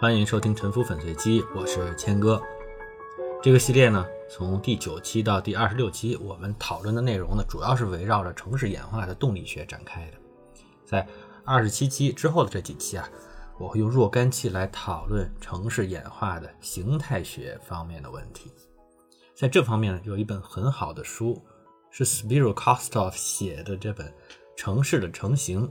[0.00, 2.42] 欢迎收听《沉浮粉碎机》，我是谦哥。
[3.40, 10.16] 这个系列呢，从第九期到第二十六期，我们讨论的内容呢，主要是围绕着城市演化的动力学展开的。
[10.84, 11.06] 在
[11.44, 13.08] 二十七期之后的这几期啊，
[13.56, 18.50] 我会用若干期来讨论城市演化的形态学方面的问题。
[19.32, 21.40] 在这方面呢，有一本很好的书，
[21.90, 24.08] 是 Spiro Kostof 写的这本
[24.56, 25.70] 《城市的成型》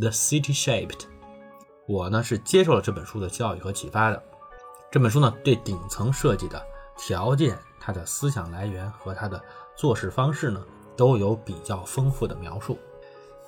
[0.00, 1.13] （The City Shaped）。
[1.86, 4.22] 我呢是接受了这本书的教育和启发的。
[4.90, 6.62] 这本书呢对顶层设计的
[6.96, 9.42] 条件、它的思想来源和它的
[9.76, 10.64] 做事方式呢
[10.96, 12.78] 都有比较丰富的描述。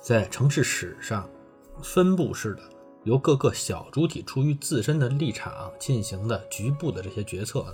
[0.01, 1.27] 在城市史上，
[1.81, 2.61] 分布式的
[3.03, 7.73] 由各个小主体出于自身的立场进行的局部的这些决策呢，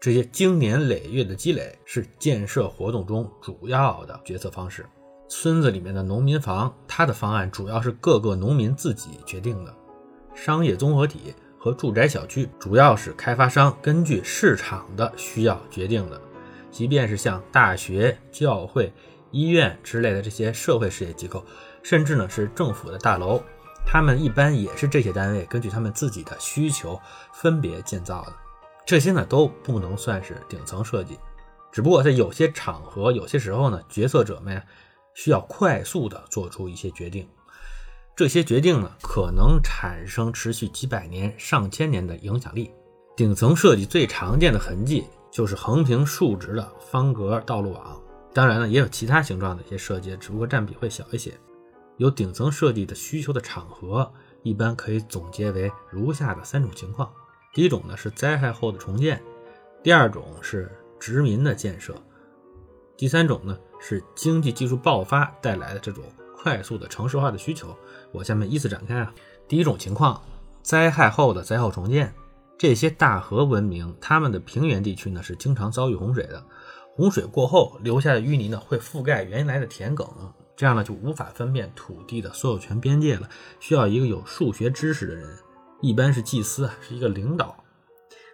[0.00, 4.84] 这些经年累月的积累是建设活动中主要的决策方式。
[5.36, 9.70] 村子里面的农民房，它的方案主要是各个农民自己决定的；
[10.32, 16.18] 商业综合体和住宅小区，主要是开发商根据市场的需要决定的。
[16.70, 18.90] 即便是像大学、教会、
[19.32, 21.44] 医院之类的这些社会事业机构，
[21.82, 23.42] 甚至呢是政府的大楼，
[23.84, 26.98] 他们一般也是这些单位根据他们自己的需求
[27.34, 28.32] 分别建造的。
[28.86, 31.18] 这些呢都不能算是顶层设计，
[31.70, 34.62] 只不过在有些场合、有些时候呢，决策者们。
[35.14, 37.26] 需要快速地做出一些决定，
[38.16, 42.70] 这些决定呢，可能产生持续几百年、上千年的影响力。
[43.16, 51.32] 顶层设计最常见的痕迹就是横平竖直的方格道路网，当然呢，也有其他形状的一些设计，只不过占比会小一些。
[51.96, 57.08] 有顶层设计的需求的场合，一般可以总结为如下的三种情况：
[57.52, 59.22] 第一种呢是灾害后的重建，
[59.80, 61.94] 第二种是殖民的建设，
[62.96, 63.56] 第三种呢。
[63.86, 66.02] 是经济技术爆发带来的这种
[66.34, 67.76] 快速的城市化的需求。
[68.12, 69.12] 我下面依次展开啊。
[69.46, 70.22] 第一种情况，
[70.62, 72.10] 灾害后的灾后重建。
[72.56, 76.42] 这些大河文明，他们的平原地区呢是经常遭遇洪水的。
[76.94, 80.08] 洪水过后留下的淤泥呢会覆盖原来的田埂，
[80.56, 83.28] 这样呢就无法分辨土地的所有权边界了。
[83.60, 85.28] 需要一个有数学知识的人，
[85.82, 87.54] 一般是祭司啊，是一个领导，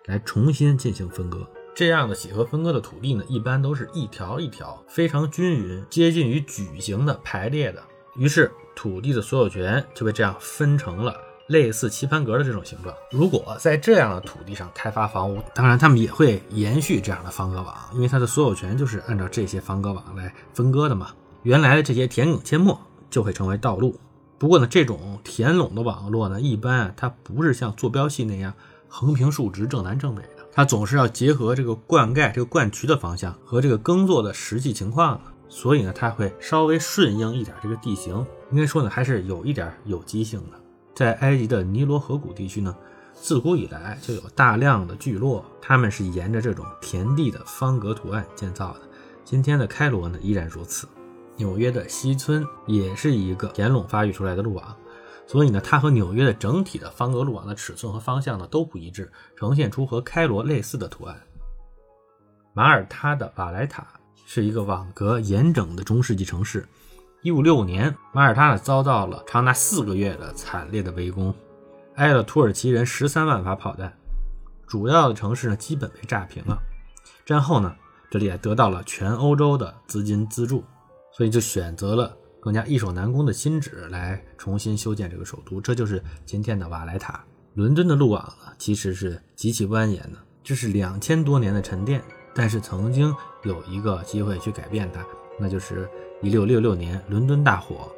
[0.05, 1.45] 来重新进行分割。
[1.81, 7.83] 这样的几何分割的土地呢，一般都是一条一条非常均匀、接近于矩形的排列的。
[8.17, 12.95] 于是土地的所有权就被这样分成了类似棋盘格的这种形状。
[13.11, 21.13] 如果在这样的土地上开发房屋，当然他们也会延续这样的方格网，因为它的所有权就是按照这些方格网来分割的嘛。
[21.45, 23.99] 原来的这些田埂阡陌就会成为道路。
[24.37, 28.53] 不过呢，这种田垄的网络呢，一般它不是像坐标系那样
[28.87, 30.40] 横平竖直、正南正北的。
[30.53, 38.27] 它总是要结合这个灌溉、这个灌渠的方向和这个耕作的实际情况，所以呢，它会稍微顺应一点这个地形。
[38.51, 40.61] 应该说呢，还是有一点有机性的。
[40.95, 42.75] 在埃及的尼罗河谷地区呢，
[43.15, 48.81] 自古以来就有大量的聚落，他们是沿着这种田地的方格图案建造的。
[49.25, 50.89] 今天的开罗呢，依然如此。
[51.37, 54.77] 纽约的西村也是一个田垄发育出来的路网。
[55.31, 61.17] 所以呢，它和纽约的整体的方格路网的尺寸和方向呢都不一致，呈现出和开罗类似的图案。
[62.53, 63.87] 马耳他的瓦莱塔
[64.27, 66.67] 是一个网格严整的中世纪城市。
[67.23, 71.33] 一五六五年，马耳他呢遭到了长达四个月的惨烈的围攻，
[71.95, 73.97] 挨了土耳其人十三万发炮弹，
[74.67, 76.59] 主要的城市呢基本被炸平了。
[77.25, 77.73] 战后呢，
[78.11, 80.65] 这里也得到了全欧洲的资金资助，
[81.13, 82.17] 所以就选择了。
[82.41, 87.23] 更加易守难攻的新址来重新修建这个首都，这就是今天的瓦莱塔。
[87.55, 90.13] 伦敦的路网呢，其实是极其蜿蜒的，
[90.43, 92.03] 这是两千多年的沉淀。
[92.33, 95.05] 但是曾经有一个机会去改变它，
[95.39, 95.91] 那就是
[96.23, 97.91] 一六六六年伦敦大火，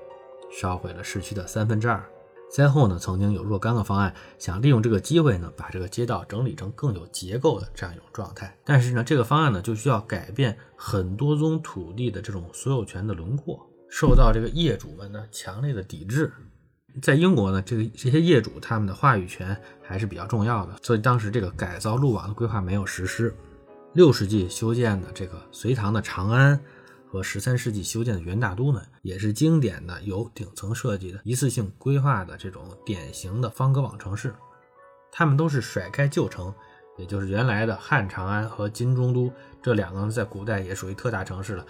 [0.51, 2.03] 烧毁了市区的三分之二。
[2.51, 8.57] 灾后呢，曾经有若干个方案想利用这个机会呢，把这个街道整理成更有结构的这样一种状态。
[8.65, 13.65] 但是呢，这个方案呢，就需要改变很多宗土地的这种所有权的轮廓。
[13.93, 16.33] 受到这个业主们的强烈的抵制，
[17.03, 23.35] 在英国呢，这个这些业主他们的话语权还是比较重要的，所以当时这个改造路网的规划没有实施。
[23.93, 26.59] 六世纪修建的这个隋唐的长安
[27.07, 34.35] 和十三世纪修建的元大都呢，也是经典的有顶层设计的一次性规划的这种典型的方格网城市。
[35.13, 36.53] 他们都是甩开旧城，
[36.97, 39.31] 也就是原来的汉长安和金中都
[39.63, 41.67] 这两个在古代也属于特大城市了。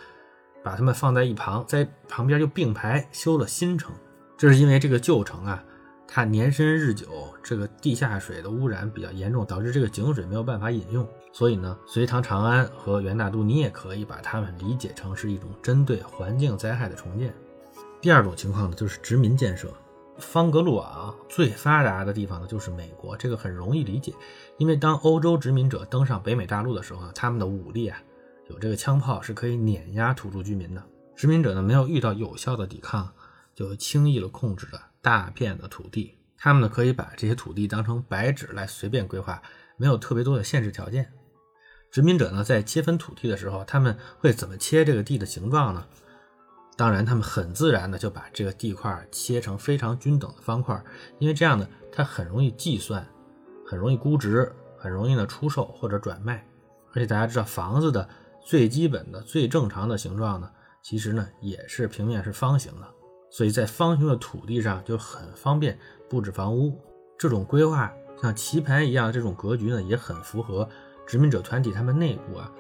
[0.63, 3.93] 把它们放在一旁，在旁边又并排修了新城，
[4.37, 5.65] 这是因为这个旧城啊，
[6.07, 7.07] 它年深日久，
[7.43, 11.07] 这个地下水的污染比较严重，导致这个井水没有办法饮用。
[11.33, 17.33] 所以呢，隋唐长安和元大都，你也可以把它们理解成是一种针对环境灾害的重建。
[18.01, 19.73] 第二种情况呢，就是殖民建设，
[20.19, 23.17] 方格路网最发达的地方呢，就是美国。
[23.17, 24.13] 这个很容易理解，
[24.59, 27.99] 因为当欧洲殖民者登上北美大陆的时候呢，他们的武力啊，
[28.53, 30.83] 有这个枪炮是可以碾压土著居民的。
[31.17, 33.11] 殖民者呢，没有遇到有效的抵抗，
[33.55, 36.19] 就轻易了控制了大片的土地。
[36.37, 39.41] 他们呢，可以把这些土地当成白纸来随便规划，
[39.77, 41.11] 没有特别多的限制条件。
[41.91, 45.87] 殖民者呢，在切分土地的时候，他们会怎么切这个地的形状呢？
[46.77, 50.83] 当然，他们很自然的就把这个地块切成非常均等的方块，
[51.19, 53.07] 因为这样呢，它很容易计算，
[53.67, 56.45] 很容易估值，很容易呢出售或者转卖。
[56.95, 58.09] 而且大家知道，房子的
[58.45, 60.51] 最基本的、最正常的形状呢，
[60.83, 62.89] 其实呢也是平面是方形的，
[63.31, 65.79] 所以在方形的土地上就很方便
[66.09, 66.81] 布置房屋。
[67.19, 70.69] 这种规划像棋盘一样这种格局呢，也很符合
[71.07, 72.53] 殖民者团体他们内部啊。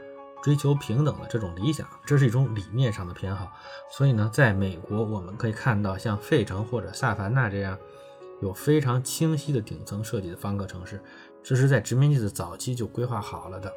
[0.42, 3.52] 追求平等的这种理想，这是一种理念上的偏好。
[3.92, 7.78] 所以呢，在美国我们可以看到，像费城或者萨凡纳这样
[8.40, 11.00] 有非常清晰的顶层设计的方格城市，
[11.44, 13.72] 这是在殖民地的早期就规划好了的。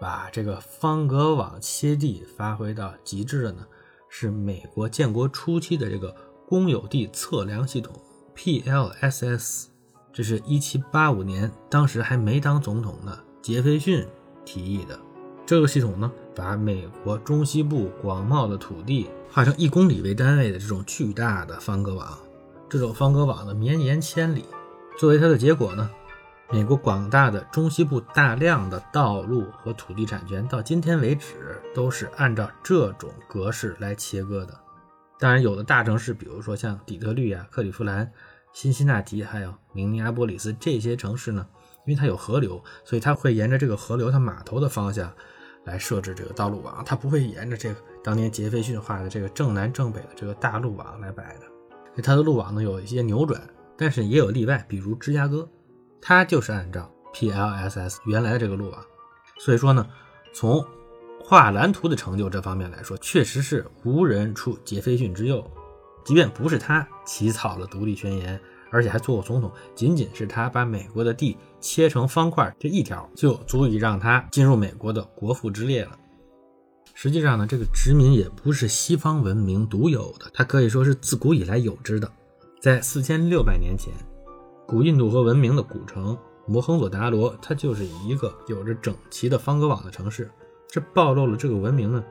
[0.00, 3.66] 把这个方格网切地发挥到极致的呢，
[4.08, 6.16] 是美国建国初期的这个
[6.48, 7.94] 公有地测量系统
[8.34, 9.66] PLSS。
[10.12, 14.04] 这是一七八五年，当时还没当总统的杰斐逊
[14.44, 14.98] 提议的。
[15.44, 22.18] 这个系统呢，把美国中西部广袤的土地画成一公里为单位的这种巨大的方格网，
[22.70, 24.46] 这种方格网呢绵延千里。
[24.98, 25.90] 作为它的结果呢，
[26.52, 34.60] 美国广大的中西部大量的道路和土地产权到今天为止都是按照这种格式来切割的。
[35.18, 38.10] 当然，有的大城市，比如说像底特律啊、克利夫兰、
[38.52, 41.46] 辛辛那提，还有明尼阿波利斯这些城市呢，
[41.86, 45.12] 因为它有河流，所以它会沿着这个河流它码头的方向。
[45.64, 52.02] 来设置这个道路网，它不会沿着这个当年杰斐逊画的这个正南正北的这个大路网来摆的。
[52.02, 53.38] 它的路网呢有一些扭转，
[53.76, 55.46] 但是也有例外，比如芝加哥，
[56.00, 58.84] 它就是按照 PLSS 原来的这个路啊。
[59.38, 59.86] 所以说呢，
[60.32, 60.64] 从
[61.22, 65.48] 画蓝图的成就这方面来说，确实是无人出杰斐逊之右。
[66.04, 68.40] 即便不是他起草了独立宣言。
[68.72, 75.98] 而且还做过总统，仅仅是他把美国的地切成方块这一条，就足以让他进入美国的国父之列了。
[76.94, 82.08] 实际上呢，这个殖民也不是西方文明独有的，它可以说是自古以来有之的。
[82.60, 83.92] 在四千六百年前，
[84.70, 90.30] 古印度河文明的古城摩亨佐达罗，它就是一个有着整齐的方格网的城市，
[90.68, 92.04] 这暴露了这个文明呢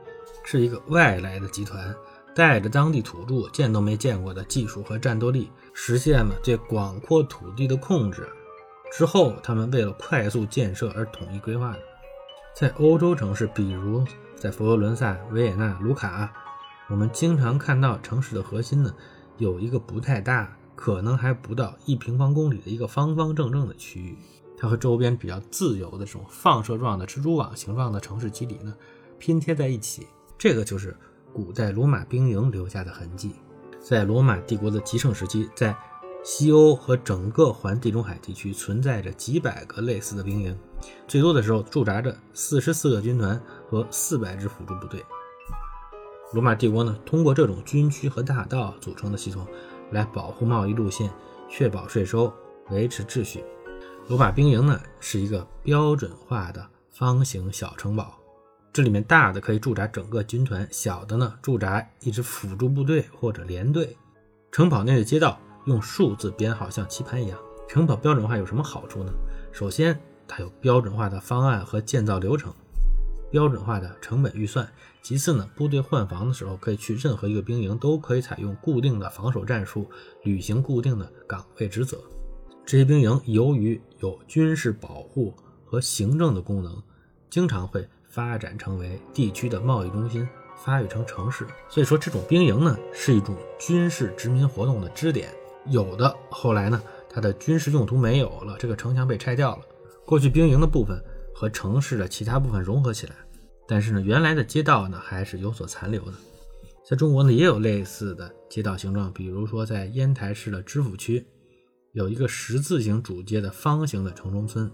[0.43, 1.95] 是一个外来的集团。
[2.35, 8.27] 带着当地土著见都没见过的技术和战斗力，实现了对广阔土地的控制。
[8.91, 11.79] 之后，他们为了快速建设而统一规划的。
[12.53, 14.03] 在欧洲城市，比如
[14.35, 16.29] 在佛罗伦萨、维也纳、卢卡，
[16.89, 18.93] 我们经常看到城市的核心呢，
[19.37, 24.17] 有一个不太大，可能还不到一平方公里的一个方方正正的区域，
[24.57, 28.73] 它和周边比较自由的这种放射状的蜘蛛网形状的城市基底呢，
[29.17, 30.07] 拼贴在一起。
[30.37, 30.95] 这个就是。
[31.31, 33.33] 古代罗马兵营留下的痕迹，
[33.79, 35.77] 在罗马帝国的极盛时期，在
[36.23, 40.57] 西欧和整个环地中海地区存在着几百个类似的兵营，
[41.07, 43.39] 最多的时候驻扎着四十四个军团
[43.69, 45.05] 和四百支辅助部队。
[46.33, 49.45] 罗马帝国呢，通过这种军区和大道组成的系统
[49.91, 51.09] 来保护贸易路线，
[51.49, 52.33] 确保税收，
[52.69, 53.43] 维持秩序。
[54.07, 58.17] 罗马兵营呢，是一个标准化的方形小城堡。
[58.71, 63.97] 这里面大的可以驻扎整个军团，小的呢驻扎一支辅助部队或者连队。
[64.51, 67.37] 城堡内的街道用数字编号，像棋盘一样。
[67.67, 69.11] 城堡标准化有什么好处呢？
[69.51, 72.53] 首先，它有标准化的方案和建造流程，
[73.31, 74.67] 标准化的成本预算。
[75.01, 79.89] 其次呢，部队换防的时候可以去任何一个兵营，都可以采用固定的防守战术，
[80.23, 81.97] 履行固定的岗位职责。
[82.65, 85.33] 这些兵营由于有军事保护
[85.65, 86.81] 和行政的功能，
[87.29, 87.87] 经常会。
[88.11, 91.45] 发展成为地区的贸易中心，发育成城市。
[91.69, 95.29] 所以说，这种兵营呢，是一种军事殖民活动的支点。
[95.67, 99.61] 有的后来呢，它的军事用途没有了，这个城墙被拆掉了，
[100.07, 100.99] 过去兵营的部分
[101.39, 103.15] 和城市的其他部分融合起来。
[103.65, 106.13] 但是呢，原来的街道呢，还是有所残留的。
[106.85, 111.25] 在中国呢，也有类似的街道形状，比如说在烟台市的知府区，
[111.93, 114.69] 有一个十字形主街的方形的城中村。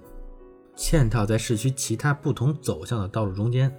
[0.75, 3.72] 嵌套在市区其他不同走向的道路中间，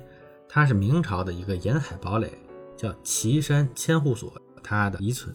[0.48, 2.30] 它是明朝的一个沿海堡垒，
[2.76, 5.34] 叫岐山千户所，它的遗存。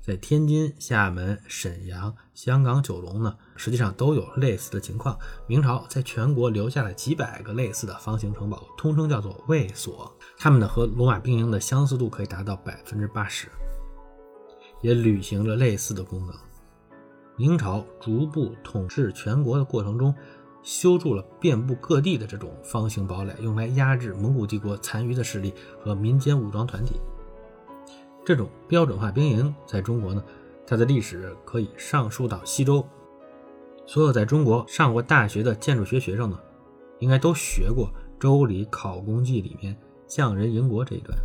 [0.00, 5.14] 在天津、厦门、沈阳、香港、九龙呢，实际上都有类似的情况。
[5.46, 10.10] 明朝在全国留下了几百个类似的方形城堡，通称叫做卫所。
[10.38, 13.48] 它们呢和罗马兵营的相似度可以达到百分之八十。
[14.80, 16.34] 也履行着类似的功能。
[17.36, 20.14] 明朝逐步统治全国的过程中，
[20.62, 25.52] 修筑了遍布各地的这种方形堡垒，用来压制蒙古帝国残余的势力
[25.84, 26.98] 和民间武装团体。
[28.24, 30.24] 这种标准化兵营在中国呢，
[30.66, 32.82] 它的历史可以上溯到西周。
[33.92, 36.38] 所有在中国上过大学的建筑学学生呢，
[37.00, 37.88] 应该都学过
[38.20, 41.18] 《周礼考工记》里面匠人营国这一段。《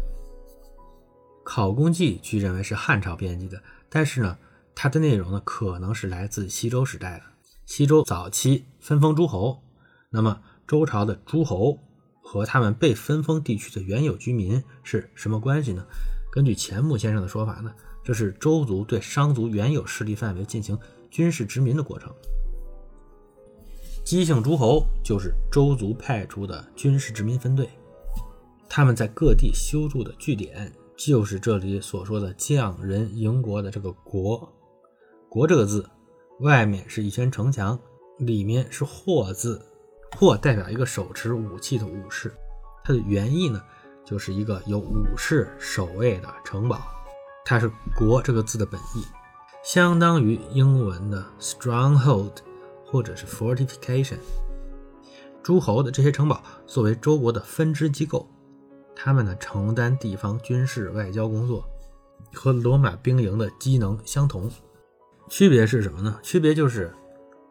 [1.44, 4.36] 考工记》据认为是汉朝编辑的，但是呢，
[4.74, 7.24] 它的内容呢可能是来自西周时代的。
[7.68, 9.62] 西周早期分封诸侯，
[10.10, 11.78] 那么周朝的诸侯
[12.24, 15.86] 和他们被分封地区的原有居民是什么关系呢？
[16.32, 17.72] 根据钱穆先生的说法呢，
[18.04, 20.76] 这是周族对商族原有势力范围进行
[21.12, 22.12] 军事殖民的过程。
[24.06, 27.68] 姬姓诸侯就是周族派出的军事殖民分队，
[28.70, 34.48] 他们在各地修筑的据点就是这里所说的匠人营国的这个“国”。
[35.28, 35.90] 国这个字，
[36.42, 37.80] 外面是一圈城墙，
[38.20, 39.60] 里面是“霍”字
[40.16, 42.32] ，“霍”代表一个手持武器的武士，
[42.84, 43.60] 它的原意呢，
[44.06, 46.80] 就是一个有武士守卫的城堡，
[47.44, 49.04] 它是“国”这个字的本意，
[49.64, 52.34] 相当于英文的 stronghold。
[52.86, 54.18] 或者是 fortification，
[55.44, 58.28] 诸侯的这些城堡作为周国的分支机构，
[58.96, 61.66] 他们呢承担地方军事外交工作，
[62.34, 64.50] 和罗马兵营的机能相同。
[65.28, 66.20] 区别是什么呢？
[66.22, 66.94] 区别就是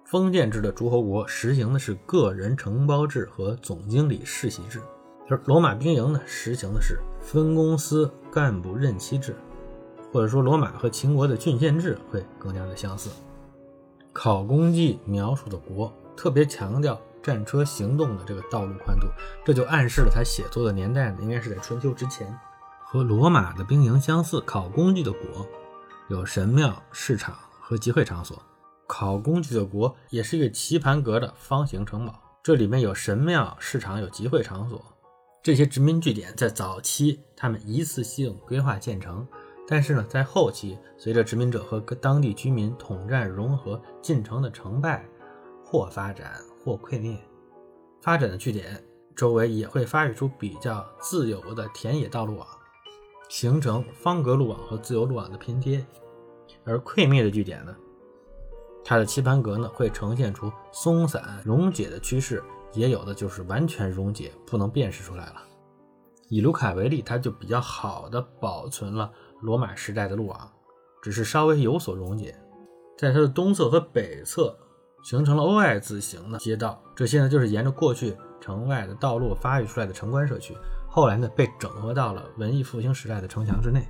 [0.04, 4.80] 封建制的诸侯国实行的是个人承包制和总经理世袭制，
[5.28, 9.34] 而罗马兵营呢实行的是分公司干部任期制，
[10.12, 13.10] 或者说罗马和秦国的郡县制会更加的相似。
[14.14, 19.08] 考工记描述的国特别强调战车行动的这个道路宽度，
[19.44, 22.32] 这就暗示了他写作的年代呢，应该是在春秋之前。
[22.84, 25.44] 和罗马的兵营相似，考工记的国
[26.08, 28.40] 有神庙、市场和集会场所。
[28.86, 34.80] 考工记的国也是一个棋盘格的方形城堡，这里面有神庙、市场、有集会场所。
[35.42, 39.26] 这些殖民据点在早期他们一次性规划建成。
[39.66, 45.08] 但是呢，在后期，随着殖民者和当地居民统战融合进程的成败，
[45.64, 47.18] 或发展或溃灭，
[48.02, 48.84] 发展的据点
[49.16, 52.46] 周围也会发育出比较自由的田野道路网，
[53.30, 55.80] 形成方格路网和自由路网的拼贴；
[56.64, 57.74] 而溃灭的据点呢，
[58.84, 62.44] 它的棋盘格呢会呈现出松散溶解的趋势，
[62.74, 65.42] 也有的就是完全溶解，不能辨识出来了。
[66.28, 69.10] 以卢卡为例，它就比较好的保存了。
[69.44, 70.50] 罗马时代的路网，
[71.02, 72.34] 只是稍微有所溶解，
[72.96, 74.56] 在它的东侧和北侧
[75.02, 80.56] 形成了 O 爱字形的街道，这些呢就是沿着过去城外的道路发育出来的城关社区，
[80.88, 83.86] 后来呢被整合到了文艺复兴时代的城墙之内。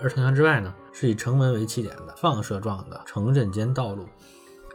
[0.00, 4.04] 而城墙之外呢，是以城门为起点的放射状的城镇间道路。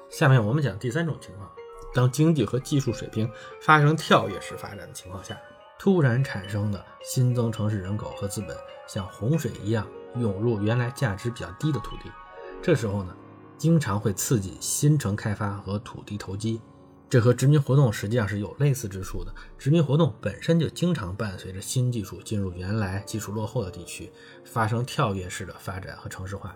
[0.10, 1.52] 下面我们讲第三种情况，
[1.94, 3.30] 当经济和技术水平
[3.62, 5.38] 发生跳跃式发展的情况下。
[5.84, 8.56] 突然产生的新增城市人口和资本，
[8.88, 12.04] 像洪水一样涌入原来价值比较低的土地。
[12.62, 13.18] 这时候呢，
[13.58, 16.62] 经常会刺激新城开发和土地投机。
[17.10, 19.34] 这和殖民活动实际上是有类似之处的。
[19.58, 24.12] 殖民活动本身就经常伴随着新技术进入原来技术落后的地区，
[24.46, 26.56] 发生跳跃式的发展和城市化。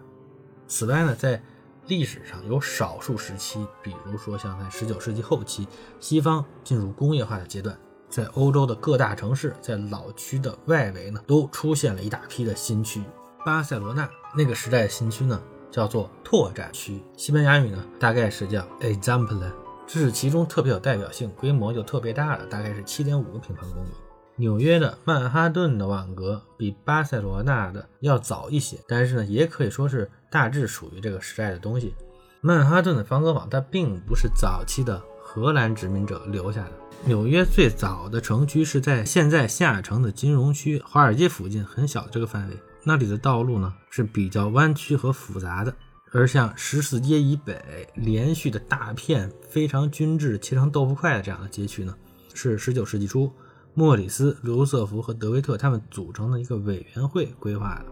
[0.67, 1.41] 此外呢，在
[1.87, 5.67] 历史上有少数时期，比如说像在19世纪后期，
[5.99, 7.75] 西方进入工业化的阶段。
[8.09, 13.03] 在欧洲的各大城市，在老区的外围呢，都出现了一大批的新区。
[13.45, 17.01] 巴塞罗那那个时代的新区呢，叫做拓展区。
[17.15, 19.51] 西班牙语呢，大概是叫 Example，
[19.85, 23.89] 这是其中特别有代表性、规模就特别大的，大概是七点五个平方公里。
[24.37, 31.93] 纽约的曼哈顿的网格比巴塞罗那的要早一些，但是呢，也可以说是大致属于这个时代的东西。
[32.41, 35.01] 曼哈顿的方格网，它并不是早期的
[35.35, 36.71] 荷兰殖民者留下的。
[37.03, 45.75] 纽约最早的城区是在现在下城的金融区华尔街附近很小的这个范围，那里的道路呢是比较弯曲和复杂的。
[46.13, 51.93] 而像十四街以北连续的大片非常均质切成豆腐块的这样的街区呢，
[52.33, 53.29] 是十九世纪初
[53.73, 57.85] 莫里斯、卢瑟福和德维特他们组成的一个委员会规划的，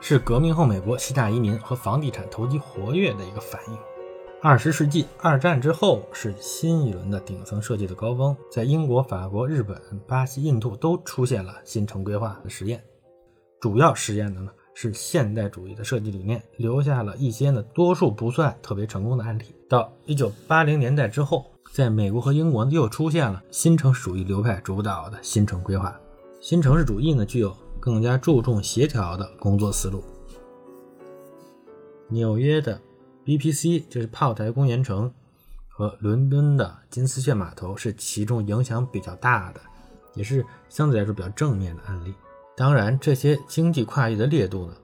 [0.00, 3.76] 是革命后美国西大移民和房地产投机活跃的一个反应。
[4.44, 12.82] 二十世纪二战之后是新一轮的顶层设计的高峰，在英国、法国、日本、巴西、印度都出现了新城规划的实验。
[13.60, 19.44] 主要实验的呢是现代主义的设计理念，留下了一些呢多数不算特别成功的案例。
[19.68, 25.96] 到一九八零年代之后，在美国和英国又出现了新城主义流派主导的新城规划。
[26.40, 30.02] 新城市主义呢具有更加注重协调的工作思路。
[32.08, 32.78] 纽约的
[33.24, 35.12] BPC 就是炮台公园城
[35.68, 39.60] 和伦敦的金丝雀码头是其中影响比较大的，
[40.14, 42.14] 也是相对来说比较正面的案例。
[42.56, 44.74] 当然，这些经济跨越的烈度呢，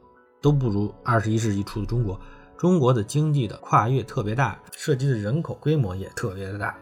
[0.40, 2.18] 都不如二十一世纪初的中国。
[2.57, 6.76] 中国的经济的跨越特别大，涉及的人口规模也特别的大。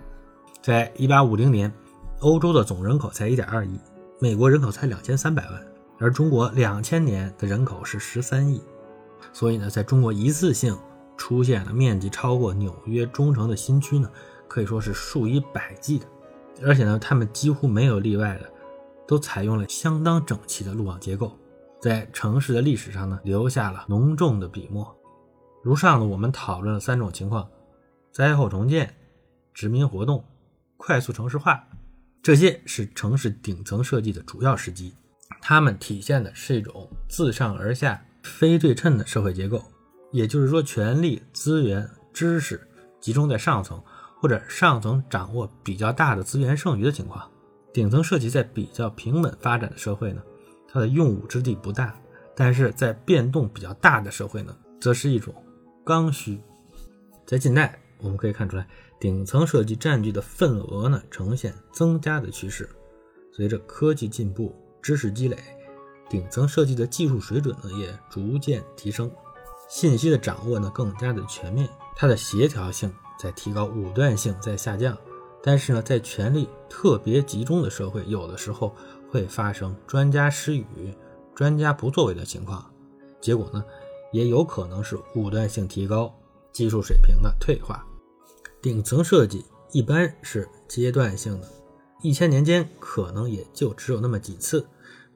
[0.63, 1.71] 在一八五零年，
[2.21, 3.79] 欧洲的总人口才一点二亿，
[4.19, 5.67] 美国人口才两千三百万，
[5.99, 8.63] 而中国两千年的人口是十三亿。
[9.33, 10.75] 所以呢，在中国一次性
[11.17, 14.11] 出现了面积超过纽约中城的新区呢，
[14.47, 16.07] 可以说是数以百计的。
[16.63, 18.51] 而且呢，他们几乎没有例外的，
[19.07, 21.37] 都采用了相当整齐的路网结构，
[21.81, 24.97] 在城市的历史上呢，留下了浓重的笔墨。
[25.63, 27.49] 如上呢，我们讨论了三种情况：
[28.13, 28.95] 灾后重建、
[29.53, 30.25] 殖民活动、
[30.77, 31.67] 快速城市化。
[32.23, 34.95] 这些是城市顶层设计的主要时机，
[35.41, 39.63] 它们体现的是一种自上而下、非对称的社会结构。
[40.13, 42.61] 也就是说，权力、资源、知识
[43.01, 43.83] 集中在上层，
[44.21, 47.31] 或者上层掌握比较大的资源剩余的情况。
[47.73, 50.23] 顶层设计在比较平稳发展的社会呢，
[50.67, 51.89] 它的用武之地不大；
[52.35, 55.35] 但是在变动比较大的社会呢，则是一种。
[55.85, 56.41] 刚需，
[57.27, 58.67] 在近代我们可以看出来，
[58.99, 62.69] 顶层设计占据的份额呢呈现增加的趋势。
[63.33, 65.37] 随着科技进步、知识积累，
[66.09, 69.11] 顶层设计的技术水准呢也逐渐提升，
[69.69, 74.97] 信息的掌握呢更加的全面，它的协调性在提高，武断性在下降。
[75.43, 78.75] 但是呢，在权力特别集中的社会，有的时候
[79.09, 80.67] 会发生专家失语、
[81.35, 82.69] 专家不作为的情况，
[83.21, 83.65] 结果呢？
[84.13, 86.15] 也有可能是武断性提高，
[86.53, 87.85] 技术水平的退化。
[88.63, 91.49] 顶层设计一般是阶段性的，
[92.03, 94.67] 一千年间可能也就只有那么几次，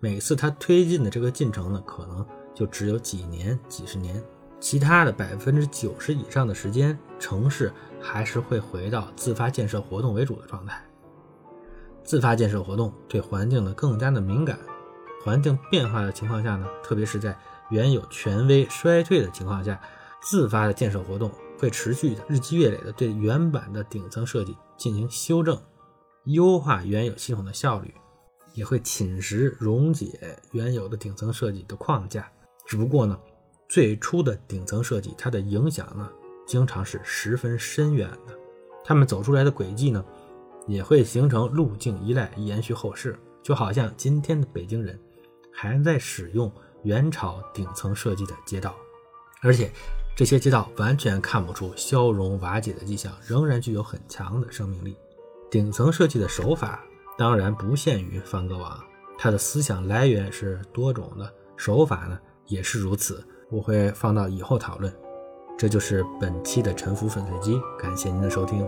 [0.01, 4.23] 每次它推进的这个进程呢，可能就只有几年、几十年。
[4.61, 10.81] 其他的百分之九十以上的时间，城市还是会回到自发建设活动为主的状态。
[12.05, 14.59] 自发建设活动对环境呢更加的敏感，
[15.25, 17.37] 环境变化的情况下呢，特别是在。
[17.71, 19.81] 原有权威衰退的情况下，
[20.21, 25.57] 自发的建设活动会持续的日积月累的对原版的顶层设计进行修正、
[26.25, 27.95] 优化原有系统的效率，
[28.55, 32.29] 也会侵蚀溶解原有的顶层设计的框架。
[32.67, 33.17] 只不过呢，
[33.71, 36.11] 最初的顶层设计它的影响呢，
[36.45, 38.37] 经常是十分深远的，
[38.85, 40.05] 他们走出来的轨迹呢，
[40.67, 43.17] 也会形成路径依赖，延续后世。
[43.43, 44.99] 就好像今天的北京人
[45.53, 46.53] 还在使用。
[46.83, 48.75] 元朝顶层设计的街道，
[49.43, 49.71] 而且
[50.17, 54.97] 这些街道完全看不出消融瓦解的迹象，仍然具有很强的生命力。
[55.51, 56.83] 顶层设计的手法
[57.19, 58.83] 当然不限于梵戈瓦，
[59.19, 63.23] 他的思想来源是多种的，手法呢也是如此。
[63.51, 64.93] 我会放到以后讨论。
[65.59, 68.67] 这就是本期的沉浮粉碎机，感谢您的收听。